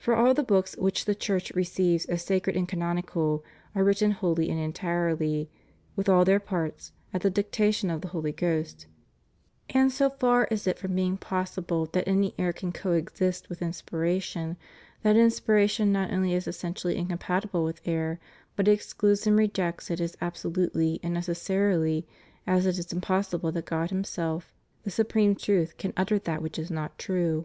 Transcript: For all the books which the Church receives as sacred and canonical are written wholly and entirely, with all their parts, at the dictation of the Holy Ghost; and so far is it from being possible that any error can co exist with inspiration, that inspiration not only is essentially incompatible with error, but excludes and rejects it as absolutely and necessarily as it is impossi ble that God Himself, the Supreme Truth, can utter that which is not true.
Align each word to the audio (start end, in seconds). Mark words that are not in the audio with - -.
For 0.00 0.14
all 0.16 0.32
the 0.32 0.42
books 0.42 0.78
which 0.78 1.04
the 1.04 1.14
Church 1.14 1.50
receives 1.50 2.06
as 2.06 2.22
sacred 2.24 2.56
and 2.56 2.66
canonical 2.66 3.44
are 3.74 3.84
written 3.84 4.12
wholly 4.12 4.48
and 4.48 4.58
entirely, 4.58 5.50
with 5.94 6.08
all 6.08 6.24
their 6.24 6.40
parts, 6.40 6.92
at 7.12 7.20
the 7.20 7.28
dictation 7.28 7.90
of 7.90 8.00
the 8.00 8.08
Holy 8.16 8.32
Ghost; 8.32 8.86
and 9.68 9.92
so 9.92 10.08
far 10.08 10.46
is 10.50 10.66
it 10.66 10.78
from 10.78 10.94
being 10.96 11.18
possible 11.18 11.84
that 11.92 12.08
any 12.08 12.34
error 12.38 12.54
can 12.54 12.72
co 12.72 12.92
exist 12.92 13.50
with 13.50 13.60
inspiration, 13.60 14.56
that 15.02 15.16
inspiration 15.16 15.92
not 15.92 16.10
only 16.10 16.32
is 16.32 16.46
essentially 16.46 16.96
incompatible 16.96 17.62
with 17.62 17.82
error, 17.84 18.18
but 18.56 18.68
excludes 18.68 19.26
and 19.26 19.36
rejects 19.36 19.90
it 19.90 20.00
as 20.00 20.16
absolutely 20.22 20.98
and 21.02 21.12
necessarily 21.12 22.06
as 22.46 22.64
it 22.64 22.78
is 22.78 22.86
impossi 22.86 23.38
ble 23.38 23.52
that 23.52 23.66
God 23.66 23.90
Himself, 23.90 24.54
the 24.84 24.90
Supreme 24.90 25.34
Truth, 25.34 25.76
can 25.76 25.92
utter 25.94 26.18
that 26.20 26.40
which 26.40 26.58
is 26.58 26.70
not 26.70 26.96
true. 26.98 27.44